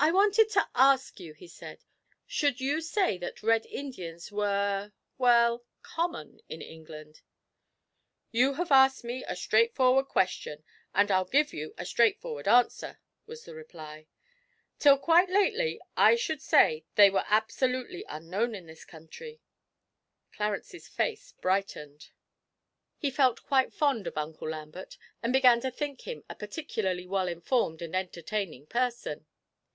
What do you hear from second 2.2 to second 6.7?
'should you say that Red Indians were well, common in